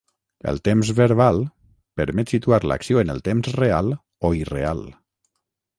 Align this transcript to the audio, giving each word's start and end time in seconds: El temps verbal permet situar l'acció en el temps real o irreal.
El 0.51 0.59
temps 0.67 0.89
verbal 0.99 1.37
permet 2.01 2.33
situar 2.35 2.61
l'acció 2.71 3.03
en 3.05 3.15
el 3.17 3.23
temps 3.31 3.53
real 3.61 3.97
o 4.31 4.35
irreal. 4.43 4.85